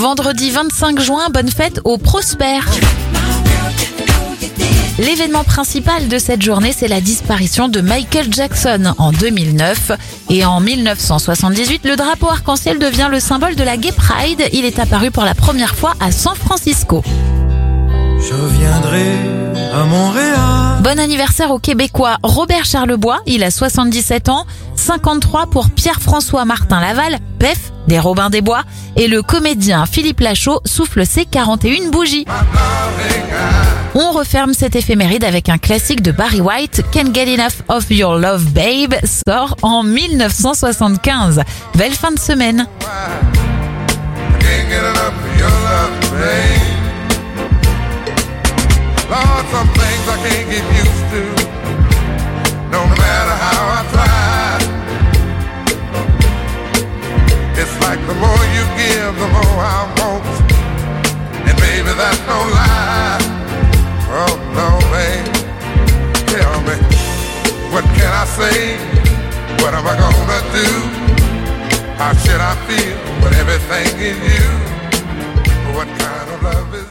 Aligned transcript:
Vendredi 0.00 0.50
25 0.50 0.98
juin, 0.98 1.28
bonne 1.30 1.50
fête 1.50 1.82
au 1.84 1.98
Prosper. 1.98 2.60
L'événement 4.98 5.44
principal 5.44 6.08
de 6.08 6.16
cette 6.16 6.40
journée, 6.40 6.72
c'est 6.74 6.88
la 6.88 7.02
disparition 7.02 7.68
de 7.68 7.82
Michael 7.82 8.32
Jackson 8.32 8.94
en 8.96 9.12
2009. 9.12 9.92
Et 10.30 10.42
en 10.46 10.60
1978, 10.60 11.82
le 11.84 11.96
drapeau 11.96 12.30
arc-en-ciel 12.30 12.78
devient 12.78 13.08
le 13.10 13.20
symbole 13.20 13.56
de 13.56 13.62
la 13.62 13.76
Gay 13.76 13.92
Pride. 13.92 14.42
Il 14.54 14.64
est 14.64 14.78
apparu 14.78 15.10
pour 15.10 15.24
la 15.24 15.34
première 15.34 15.74
fois 15.74 15.92
à 16.00 16.12
San 16.12 16.34
Francisco. 16.34 17.02
Je 18.20 18.58
viendrai 18.58 19.04
à 19.74 19.84
Montréal. 19.84 20.80
Bon 20.82 20.98
anniversaire 20.98 21.50
au 21.50 21.58
Québécois 21.58 22.16
Robert 22.22 22.64
Charlebois, 22.64 23.18
il 23.26 23.44
a 23.44 23.50
77 23.50 24.30
ans, 24.30 24.46
53 24.80 25.46
pour 25.50 25.70
Pierre-François 25.70 26.44
Martin 26.44 26.80
Laval, 26.80 27.18
PEF, 27.38 27.70
des 27.86 27.98
Robins 27.98 28.30
des 28.30 28.40
Bois, 28.40 28.62
et 28.96 29.08
le 29.08 29.22
comédien 29.22 29.84
Philippe 29.84 30.20
Lachaud 30.20 30.60
souffle 30.64 31.04
ses 31.04 31.26
41 31.26 31.90
bougies. 31.90 32.24
On 33.94 34.12
referme 34.12 34.54
cette 34.54 34.76
éphéméride 34.76 35.24
avec 35.24 35.48
un 35.48 35.58
classique 35.58 36.02
de 36.02 36.12
Barry 36.12 36.40
White, 36.40 36.82
Can't 36.92 37.14
Get 37.14 37.34
Enough 37.34 37.62
of 37.68 37.90
Your 37.90 38.16
Love 38.16 38.44
Babe, 38.52 38.94
sort 39.04 39.56
en 39.62 39.82
1975. 39.82 41.42
Belle 41.74 41.92
fin 41.92 42.12
de 42.12 42.18
semaine. 42.18 42.66
Like 57.90 58.06
the 58.06 58.14
more 58.14 58.44
you 58.54 58.64
give, 58.78 59.18
the 59.18 59.28
more 59.34 59.62
I 59.66 59.82
want. 59.98 60.22
And 61.42 61.56
baby, 61.58 61.90
that's 61.98 62.22
no 62.30 62.38
lie. 62.54 63.18
Oh 64.14 64.34
no, 64.54 64.68
babe. 64.94 65.26
Tell 66.30 66.60
me, 66.68 66.76
what 67.72 67.82
can 67.98 68.12
I 68.14 68.26
say? 68.38 68.78
What 69.60 69.74
am 69.74 69.88
I 69.88 69.96
gonna 69.98 70.40
do? 70.54 70.68
How 71.98 72.12
should 72.14 72.40
I 72.40 72.54
feel 72.68 72.96
when 73.22 73.34
everything 73.34 73.98
is 73.98 74.18
you? 74.34 74.48
What 75.74 75.88
kind 75.98 76.30
of 76.30 76.42
love 76.44 76.72
is 76.76 76.90